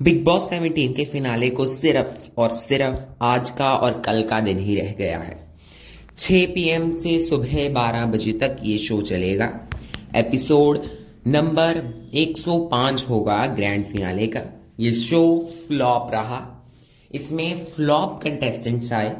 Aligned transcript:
Big 0.00 0.24
boss 0.24 0.48
17 0.50 0.92
के 0.92 1.04
finale 1.04 1.48
को 1.50 1.66
सिर्फ़ 1.66 2.28
और 2.36 2.52
सिर्फ़ 2.52 3.00
आज 3.22 3.50
का 3.50 3.74
और 3.74 4.00
कल 4.00 4.22
का 4.22 4.40
दिन 4.40 4.58
ही 4.58 4.74
रह 4.76 4.92
गया 4.92 5.18
है। 5.18 5.36
6 6.18 6.46
पीएम 6.46 6.94
से 6.94 7.20
सुबह 7.20 7.68
12 7.68 8.06
बजे 8.06 8.32
तक 8.32 8.56
ये 8.62 8.78
शो 8.78 9.00
चलेगा। 9.02 9.68
एपिसोड 10.16 10.86
नंबर 11.26 11.78
105 12.14 13.04
होगा 13.08 13.46
ग्रैंड 13.46 13.84
फिनाले 13.84 14.26
का। 14.26 14.40
ये 14.80 14.94
शो 14.94 15.22
फ्लॉप 15.68 16.10
रहा। 16.12 16.68
इसमें 17.12 17.64
फ्लॉप 17.64 18.20
कंटेस्टेंट्स 18.22 18.92
आए, 18.92 19.10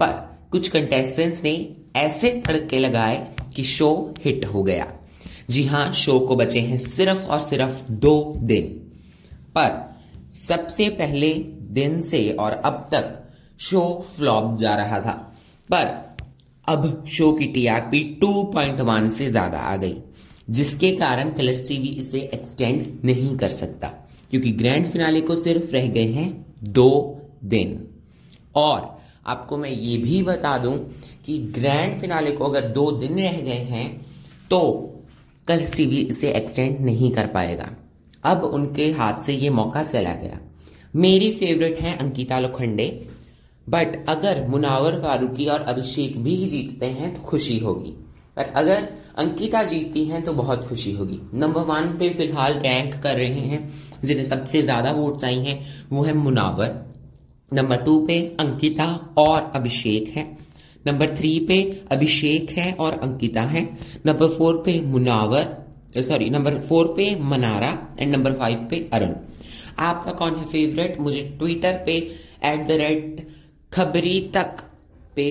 पर 0.00 0.38
कुछ 0.52 0.68
कंटेस्टेंट्स 0.68 1.44
ने 1.44 1.76
ऐसे 1.96 2.30
तड़के 2.46 2.78
लगाए 2.78 3.34
कि 3.56 3.64
शो 3.64 4.14
हिट 4.24 4.44
हो 4.44 4.62
गया। 4.62 4.92
जी 5.50 5.64
हाँ 5.64 5.92
शो 5.92 6.18
को 6.20 6.36
बचे 6.36 6.60
हैं 6.60 6.78
सिर्फ़ 6.78 7.26
और 7.26 7.40
सिर्फ़ 7.40 7.92
दो 7.92 8.34
दिन। 8.38 8.64
पर 9.54 9.97
सबसे 10.38 10.88
पहले 10.98 11.32
दिन 11.72 11.96
से 12.00 12.30
और 12.32 12.52
अब 12.52 12.86
तक 12.92 13.14
शो 13.60 13.82
फ्लॉप 14.16 14.56
जा 14.58 14.74
रहा 14.76 15.00
था, 15.00 15.12
पर 15.68 15.86
अब 16.64 17.04
शो 17.08 17.30
की 17.32 17.46
टीआरपी 17.46 18.02
2.1 18.20 19.10
से 19.10 19.26
ज़्यादा 19.26 19.58
आ 19.60 19.76
गई, 19.76 19.96
जिसके 20.50 20.90
कारण 20.96 21.30
कलर्स 21.30 21.66
टीवी 21.68 21.88
इसे 22.00 22.20
एक्सटेंड 22.34 23.04
नहीं 23.04 23.36
कर 23.38 23.48
सकता, 23.50 23.88
क्योंकि 24.30 24.52
ग्रैंड 24.52 24.86
फिनाले 24.86 25.20
को 25.20 25.36
सिर्फ़ 25.36 25.72
रह 25.72 25.86
गए 25.88 26.06
हैं 26.12 26.30
दो 26.64 26.90
दिन। 27.44 27.78
और 28.56 28.96
आपको 29.26 29.56
मैं 29.56 29.70
ये 29.70 29.96
भी 29.96 30.22
बता 30.22 30.56
दूँ 30.58 30.76
कि 31.26 31.38
ग्रैंड 31.54 31.98
फिनाले 32.00 32.32
को 32.32 32.44
अगर 32.44 32.68
दो 32.70 32.90
दिन 32.92 33.18
रह 33.18 33.40
गए 33.40 33.64
हैं 33.70 33.88
तो 34.50 34.60
कलर्स 35.48 35.76
टीवी 35.76 35.96
इसे 36.06 36.32
एक्सटेंड 36.32 36.80
नहीं 36.80 37.10
कर 37.10 37.26
पाएगा। 37.26 37.70
अब 38.22 38.44
उनके 38.44 38.90
हाथ 38.92 39.20
से 39.22 39.32
ये 39.34 39.50
मौका 39.50 39.82
चला 39.84 40.12
गया। 40.14 40.40
मेरी 40.96 41.30
फेवरेट 41.32 41.78
है 41.80 41.96
अंकिता 41.98 42.38
लोखंडे 42.40 42.86
बट 43.66 43.96
अगर 44.08 44.46
मुनावर 44.48 45.00
फारूकी 45.02 45.46
और 45.46 45.62
अभिषेक 45.62 46.18
भी 46.18 46.36
जीतते 46.46 46.86
हैं 46.88 47.14
तो 47.14 47.22
खुशी 47.22 47.58
होगी। 47.58 47.90
पर 48.36 48.52
अगर 48.56 48.88
अंकिता 49.18 49.62
जीतती 49.64 50.04
हैं 50.04 50.22
तो 50.24 50.32
बहुत 50.32 50.66
खुशी 50.68 50.92
होगी। 50.92 51.20
नंबर 51.34 51.62
वन 51.64 51.96
पे 51.98 52.08
फ़िलहाल 52.10 52.54
रैंक 52.56 52.94
कर 52.94 53.16
रहे 53.16 53.40
हैं, 53.42 53.68
जिन्हें 54.04 54.24
सबसे 54.24 54.62
ज़्यादा 54.62 54.92
वोट्स 54.92 55.24
आई 55.24 55.38
हैं, 55.38 55.60
वो 55.92 56.02
है 56.02 56.14
मुनावर। 56.14 56.74
नंबर 57.52 57.76
टू 57.76 57.98
पे 58.06 58.18
अंकिता 58.40 58.86
और 59.18 59.50
अभिषेक 59.54 60.08
है। 60.08 60.26
नंबर 60.86 61.16
थ्री 61.16 61.38
पे 61.40 61.60
अभिषेक 61.92 62.50
है 62.50 62.72
और 62.74 62.98
अंकिता 62.98 63.42
है। 63.44 63.62
नंबर 64.06 64.28
फोर 64.28 64.62
पे 64.66 64.80
मुनावर। 64.82 65.46
सॉरी 65.94 66.28
नंबर 66.30 66.58
फोर 66.60 66.86
पे 66.96 67.14
मनारा 67.24 67.68
एंड 68.00 68.14
नंबर 68.14 68.32
फाइव 68.32 68.66
पे 68.70 68.88
अरुण. 68.92 69.14
आपका 69.78 70.12
कौन 70.12 70.34
है 70.36 70.44
फेवरेट 70.46 70.98
मुझे 71.00 71.22
ट्विटर 71.38 71.82
पे 71.86 71.96
एट 72.44 72.66
द 72.68 72.72
रेट 72.72 73.26
खबरी 73.72 74.20
तक 74.34 74.62
पे 75.16 75.26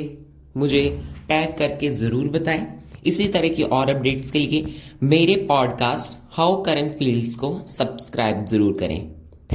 मुझे 0.57 0.83
टैग 1.27 1.57
करके 1.57 1.89
ज़रूर 1.91 2.27
बताएँ. 2.29 2.65
इसी 3.05 3.27
तरह 3.27 3.49
की 3.49 3.63
और 3.63 3.89
अपडेट्स 3.89 4.31
के 4.31 4.39
लिए 4.39 4.73
मेरे 5.03 5.35
पॉडकास्ट 5.49 6.17
हाउ 6.31 6.61
करंट 6.63 6.97
फील्ड्स 6.99 7.35
को 7.35 7.57
सब्सक्राइब 7.67 8.45
ज़रूर 8.45 8.73
करें. 8.79 8.99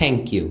थैंक 0.01 0.33
यू 0.35 0.51